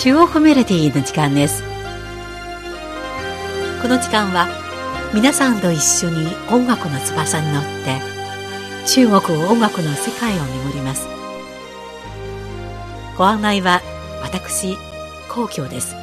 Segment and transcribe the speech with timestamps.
[0.00, 1.64] 中央コミュニティの時間です。
[3.82, 4.46] この時間は
[5.12, 8.00] 皆さんと一緒に音楽の翼に乗って
[8.86, 11.08] 中国音楽の世界を巡ります。
[13.16, 13.80] ご案内は
[14.22, 14.76] 私
[15.28, 15.96] 皇居です。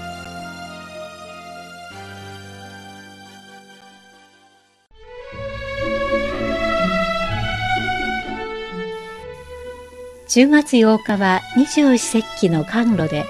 [10.27, 13.23] 10月8日は二十四節気の寒露で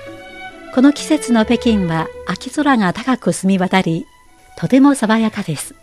[0.76, 4.06] この季節の北京は秋空が高く澄み渡り、
[4.58, 5.74] とても爽やかです。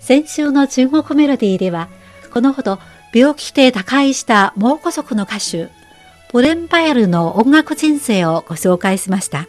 [0.00, 1.88] 先週の中国メロディーでは、
[2.32, 2.80] このほど
[3.14, 5.68] 病気で他界した蒙古族の歌手、
[6.32, 9.46] ブレンパエルの音楽人生をご紹介しました。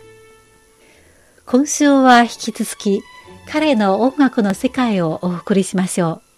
[1.48, 3.01] 今週は引き続き、
[3.49, 6.30] 彼の音楽の世界をお送りしましょう。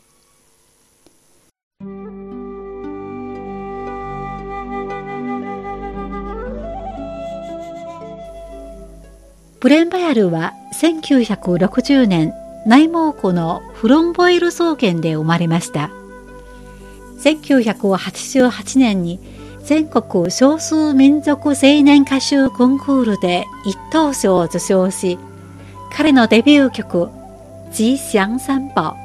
[9.64, 12.34] ブレンバヤルは1960年
[12.66, 15.90] 内蒙古のフロンボイル草原で生まれました。
[17.24, 19.22] 1988年に
[19.64, 25.18] 全国少数民族青年歌手コンクールで一等賞を受賞し、
[25.94, 27.10] 彼のデビュー曲、
[27.72, 28.98] 吉祥三宝、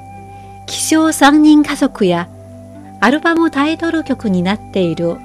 [0.67, 2.29] 気象三人家族や
[2.99, 5.19] アルバムタイトル曲になっている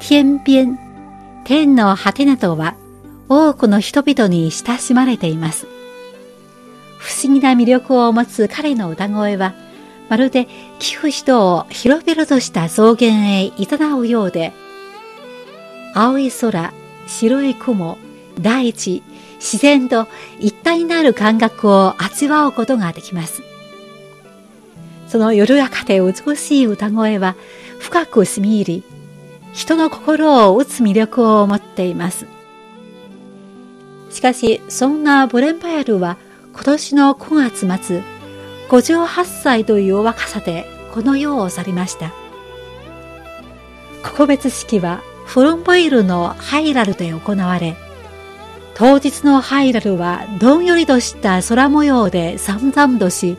[0.00, 0.76] 天边、
[1.44, 2.74] 天の果てなどは
[3.28, 5.66] 多くの人々に親しまれています。
[6.98, 9.54] 不思議な魅力を持つ彼の歌声は、
[10.08, 10.46] まるで
[10.78, 14.52] 聞く人を広々とした草原へいざなうようで、
[15.94, 16.72] 青い空、
[17.06, 17.98] 白い雲、
[18.40, 19.02] 大地、
[19.36, 20.06] 自然と
[20.38, 23.42] 一体になる感覚を味わうことができます。
[25.08, 27.36] その緩やかで美しい歌声は
[27.78, 28.82] 深く染み入り、
[29.52, 32.26] 人の心を打つ魅力を持っています。
[34.16, 36.16] しかし、そんなブレンパエルは
[36.54, 38.02] 今年の9月末、
[38.70, 40.64] 58歳という若さで
[40.94, 42.14] この世を去りました。
[44.02, 47.76] 告別式はフロンボイルのハイラルで行われ、
[48.74, 53.36] 当日のハイラルはどんよりとした空模様で散々とし、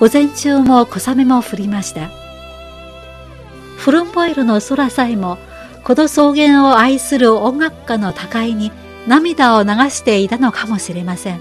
[0.00, 2.08] 午前中も小雨も降りました。
[3.76, 5.36] フロンボイルの空さえも、
[5.84, 8.72] この草原を愛する音楽家の高いに
[9.06, 11.40] 涙を流していたのかもしれません。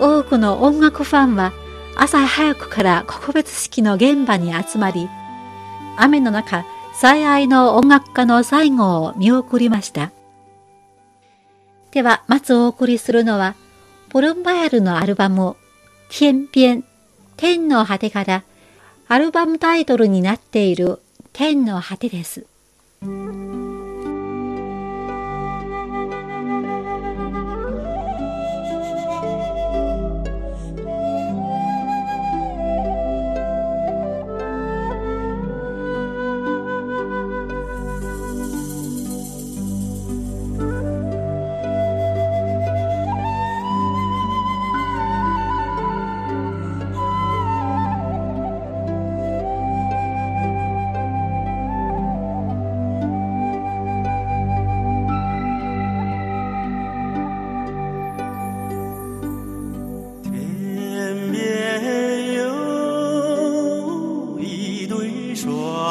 [0.00, 1.52] 多くの音楽ファンは
[1.96, 5.08] 朝早くから告別式の現場に集まり、
[5.96, 10.12] 雨の中、最愛の音楽家の最後を見送りました。
[11.90, 13.56] では、まずお送りするのは、
[14.10, 15.56] ポルンバヤルのアルバム、
[16.08, 16.84] 天边、
[17.36, 18.44] 天の果てから、
[19.08, 21.00] アルバムタイトルになっている
[21.32, 22.46] 天の果てです。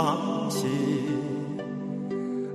[0.04, 0.68] 放弃。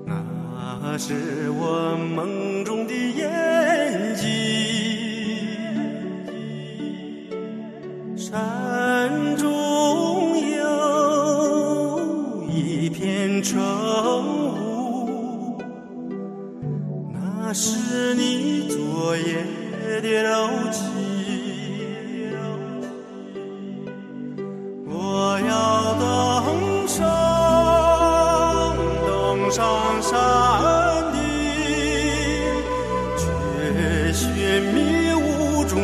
[0.06, 3.51] 那是我梦中的眼。
[35.72, 35.80] 天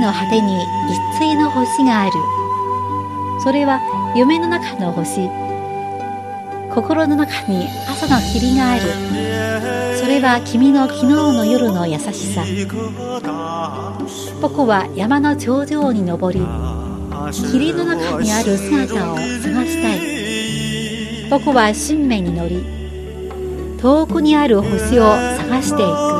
[0.00, 0.66] の果てに一
[1.18, 2.12] 対の星がある。
[3.42, 3.78] それは
[4.16, 5.28] 夢の中の星。
[6.74, 9.84] 心の中に朝の霧がある。
[10.04, 12.44] それは君の昨日の夜の優しさ
[14.42, 16.40] 僕は山の頂上に登り
[17.50, 22.62] 霧の中にある姿を探したい僕は新芽に乗り
[23.80, 26.13] 遠くにある星を探していく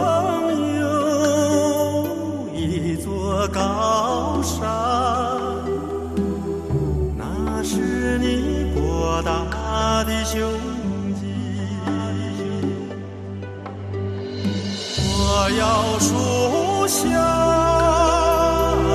[15.65, 17.09] 小树下，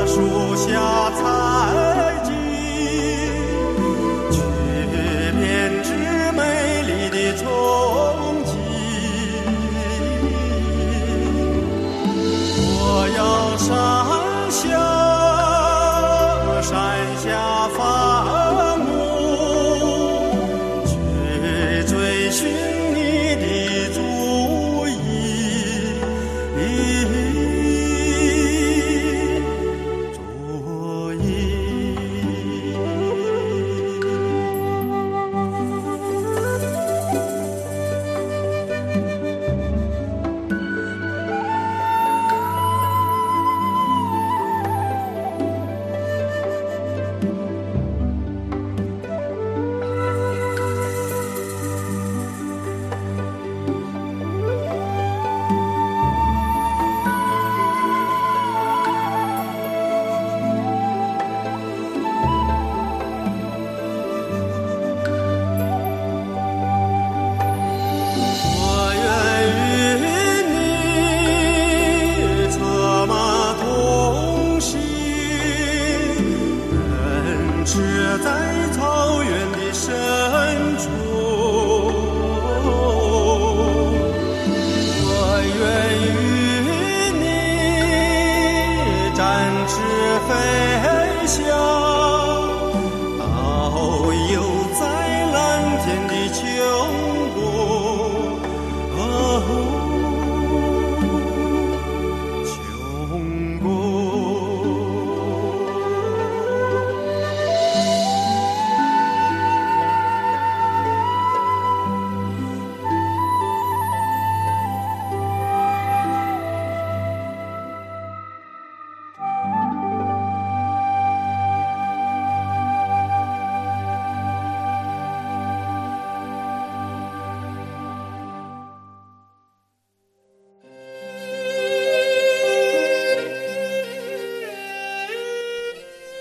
[0.05, 1.38] 树下藏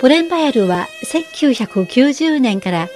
[0.00, 2.88] ブレンバヤルは1990年から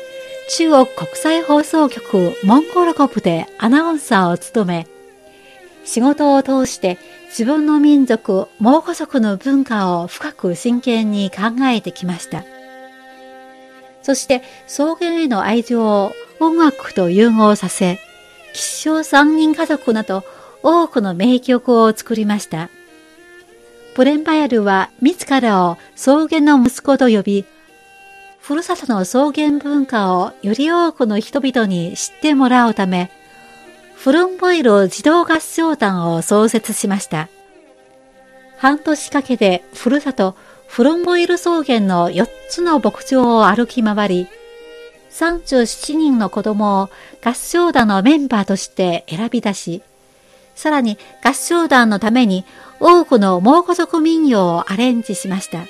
[0.51, 4.87] 中国国際放送局モンゴル国でアナウンサーを務め、
[5.85, 12.45] 仕事を通して自分の民族、蒙古族の文化を深く真剣に考えてきました。
[14.03, 17.99] そして草原への愛情を音楽と融合させ、
[18.53, 20.23] 吉祥三人家族など
[20.63, 22.69] 多くの名曲を作りました。
[23.95, 27.45] ブレンバヤルは自らを草原の息子と呼び、
[28.41, 33.11] ふるさとの草原文化をより多くの人々に知ってもらうため、
[33.95, 37.29] フルンボイル児童合唱団を創設しました。
[38.57, 40.37] 半年かけてふるさと
[40.69, 44.27] フルンボイル草原の4つの牧場を歩き回り、
[45.11, 46.91] 37人の子供を
[47.23, 49.83] 合唱団のメンバーとして選び出し、
[50.55, 52.45] さらに合唱団のために
[52.81, 55.67] 多くの蒙古族民謡をアレンジしました。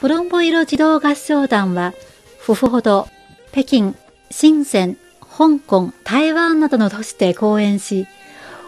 [0.00, 1.92] フルンボイル児童合唱団は、
[2.38, 3.08] フフホド、
[3.52, 3.94] 北京、
[4.30, 8.06] 深セン、香港、台湾などの都市で公演し、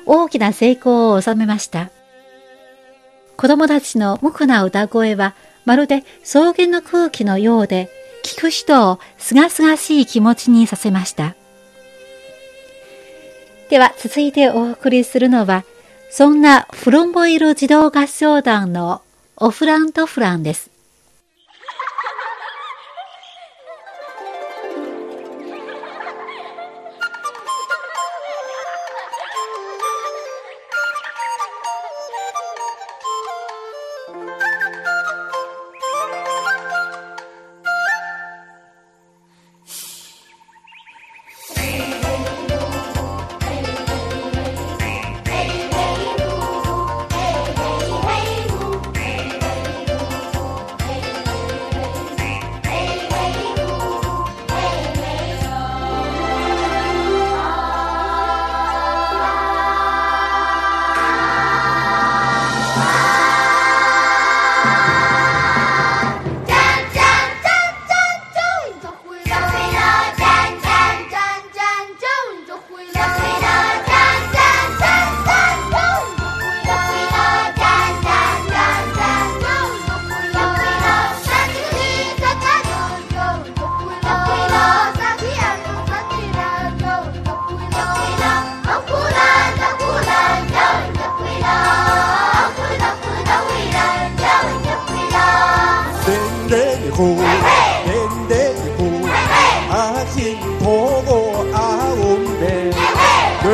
[0.06, 1.90] 大きな成功を収めました。
[3.36, 7.88] 子供たちの無垢な歌声は、まるで草原の空気のようで、
[8.22, 11.36] 聞く人をすがすがしい気持ちにさせました。
[13.70, 15.64] では、続いてお送りするのは、
[16.10, 19.00] そんなフロンボイル児童合唱団の
[19.36, 20.69] オフラントフランです。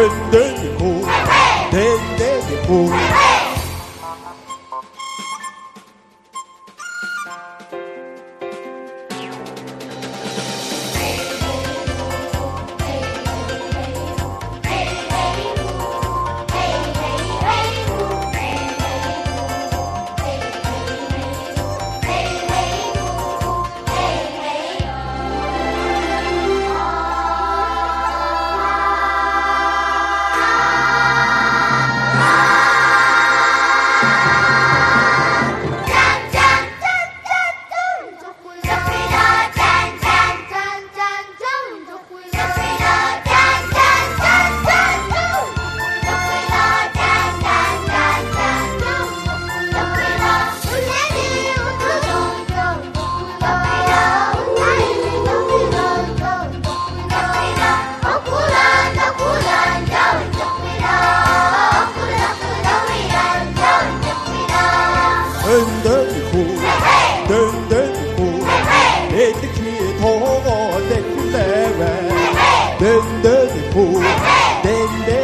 [0.07, 0.93] den den ho,
[1.73, 3.06] den.
[73.47, 75.16] バエ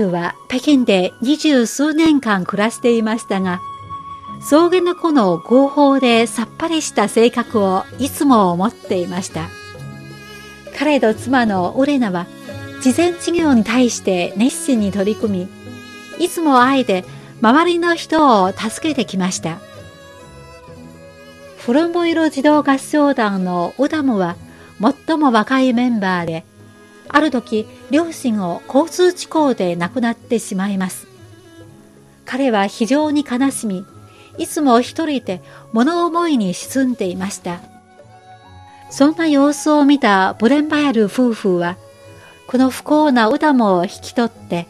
[0.00, 3.60] ルは北京で二十数年間暮らしていましたが、
[4.40, 9.48] 草原の子の合法でさっぱりした性格をいつも持っていました。
[10.78, 12.26] 彼と妻のオレナは、
[12.80, 15.48] 事前事業に対して熱心に取り組
[16.18, 17.04] み、いつも愛で
[17.42, 19.58] 周りの人を助けてきました。
[21.58, 24.36] フロンボイロ児童合唱団のオダムは
[24.80, 26.44] 最も若いメンバーで、
[27.12, 31.06] ある時、両親を交通事故で亡くなってしまいます。
[32.24, 33.84] 彼は非常に悲しみ、
[34.38, 37.60] いつも一人で物思いに沈んでいました。
[38.90, 41.76] そんな様子を見たブレンバヤル夫婦は、
[42.46, 44.66] この不幸なウダムを引き取って、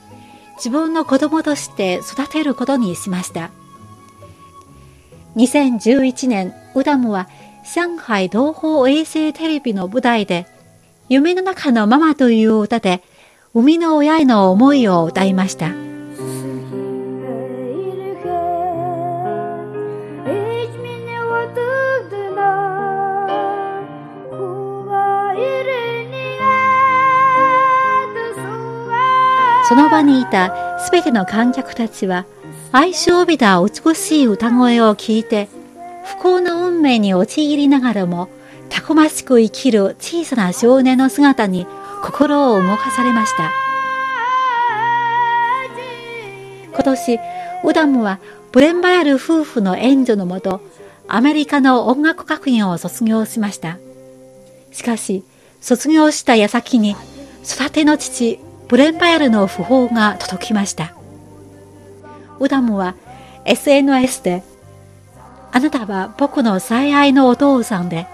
[0.56, 3.50] 自分の子供として育てることにしました。
[5.36, 7.28] 2011年、ウダムは
[7.74, 10.46] 上海同胞衛星テレビの舞台で
[11.10, 13.02] 夢の中のママという歌で、
[13.52, 15.70] 生みの親への思いを歌いました。
[29.68, 32.24] その場にいたすべての観客たちは、
[32.70, 35.48] 愛しを帯びた美しい歌声を聞いて、
[36.04, 38.28] 不幸な運命に陥りながらも、
[38.90, 41.64] たくましく生きる小さな少年の姿に
[42.02, 43.52] 心を動かされました。
[46.74, 47.20] 今年、
[47.62, 48.18] ウダムは
[48.50, 50.60] ブレンバヤル夫婦の援助のもと、
[51.06, 53.78] アメリカの音楽学院を卒業しました。
[54.72, 55.22] しかし、
[55.60, 56.96] 卒業した矢先に、
[57.44, 60.94] 育ての父、ブレンバヤルの訃報が届きました。
[62.40, 62.96] ウダムは
[63.44, 64.42] SNS で、
[65.52, 68.08] あなたは僕の最愛のお父さんで、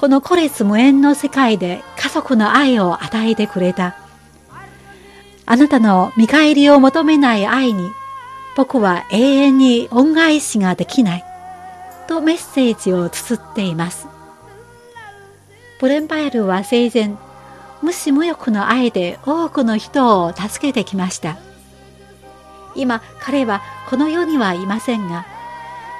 [0.00, 3.98] この孤立無縁の世界で家族の愛を与えてくれた。
[5.44, 7.90] あなたの見返りを求めない愛に
[8.56, 11.24] 僕は永遠に恩返しができない。
[12.08, 14.08] とメッセージを綴っています。
[15.78, 17.14] ブレンバイルは生前、
[17.82, 21.36] 無視無欲の愛で多くの人を助けてきました。
[22.74, 25.26] 今彼はこの世にはいませんが、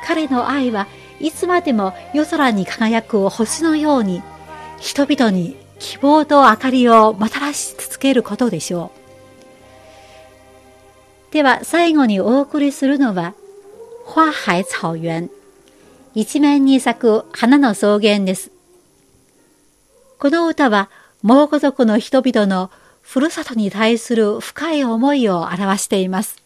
[0.07, 0.87] 彼の愛は
[1.21, 4.23] いつまでも夜空に輝く星のように
[4.79, 9.01] 人々に希望と明かりをもたらし続けることでしょう。
[11.33, 13.35] では最後にお送りするのは、
[14.05, 15.29] 花海草原、
[16.15, 18.51] 一面に咲く花の草原です。
[20.19, 20.91] この歌は、
[21.23, 26.43] 蒙古族の人々のふるさとに対する深い思いを表しています。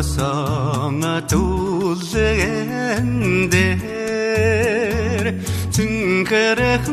[0.00, 2.16] Sanga tulzender
[5.68, 6.88] Tsunkarang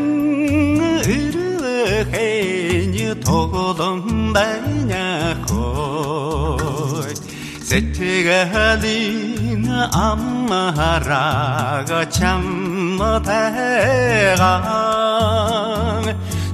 [1.08, 7.15] irlahenyi togodam banya koy
[7.63, 9.63] Setgalin
[10.08, 14.51] amharaga oh, chamma tegang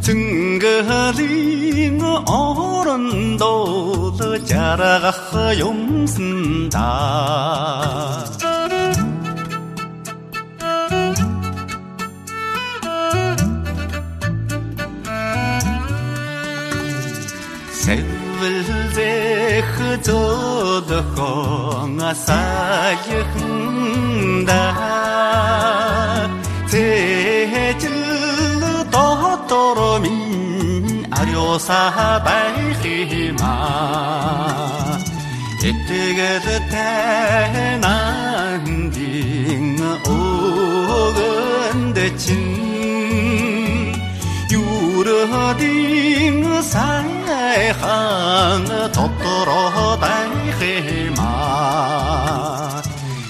[0.06, 1.98] Tsungalin
[2.94, 3.54] gun do
[4.20, 5.80] le jara ga kha yum
[6.14, 6.90] sin da
[17.82, 17.96] se
[18.40, 19.14] vil de
[19.72, 20.22] khu do
[20.90, 21.32] de ko
[21.96, 22.42] nga sa
[23.08, 23.22] ye
[24.50, 24.64] da
[26.72, 26.86] te
[27.52, 28.00] he chil
[28.94, 29.08] do
[29.50, 30.34] to ro min
[31.34, 32.53] 有啥办？
[32.84, 35.00] 黑马，
[35.62, 35.72] 这
[36.16, 38.60] 个是天南
[38.92, 38.98] 的
[40.04, 42.30] 欧根的金，
[44.50, 44.60] 有
[45.02, 46.76] 罗的赛
[47.80, 50.28] 罕，托托罗带
[50.60, 52.82] 黑马，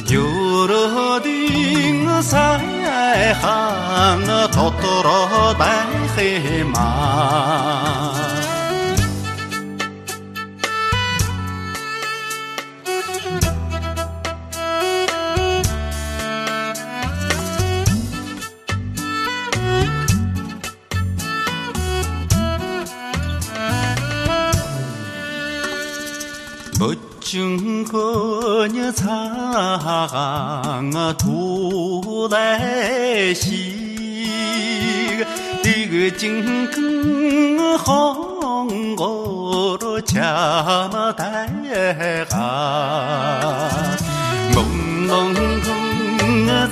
[0.07, 0.19] 有
[0.65, 2.35] 罗的赛
[3.35, 4.19] 罕，
[4.51, 5.85] 托托罗带
[6.15, 7.92] 黑马。
[28.91, 29.29] Xa
[29.83, 33.73] hàng thu, đại sĩ
[35.63, 36.11] đi với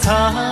[0.01, 0.50] 苍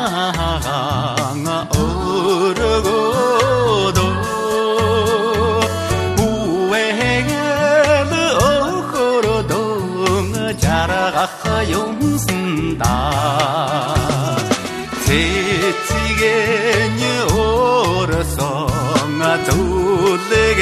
[20.29, 20.61] 那个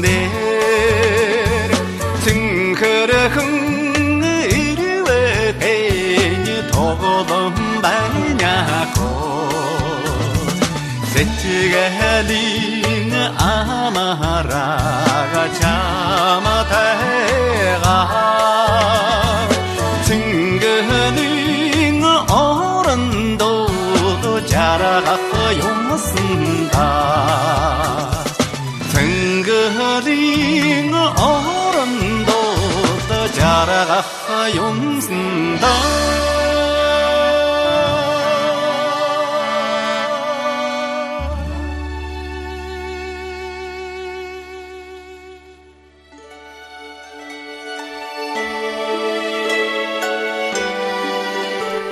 [0.00, 0.06] 年，
[2.22, 2.24] 村
[2.74, 3.38] 口的风
[4.22, 5.06] 儿一吹，
[5.58, 5.62] 太
[6.16, 6.24] 阳
[6.70, 6.74] 照
[7.24, 7.30] 得
[7.80, 7.84] 白
[8.38, 8.44] 伢
[8.94, 8.96] 子。
[11.44, 11.44] 这
[12.22, 12.30] 里
[13.10, 13.40] 的路啊，
[13.92, 13.96] 马
[14.42, 14.52] 拉。
[34.42, 35.68] na 다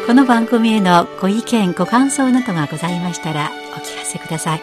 [0.07, 4.63] この番組へのご意見ご感想などがございましたらお聞かせください。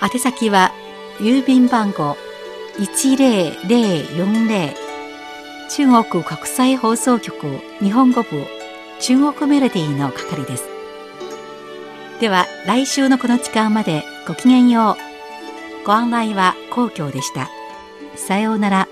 [0.00, 0.70] 宛先は
[1.18, 2.16] 郵便番号
[2.78, 4.79] 1004零
[5.72, 7.32] 中国国際放送局
[7.80, 8.44] 日本語部
[8.98, 10.64] 中国メロディーの係です。
[12.20, 14.96] では来週のこの時間までごきげんよ
[15.82, 15.86] う。
[15.86, 17.48] ご案内は皇居でした。
[18.16, 18.88] さようなら。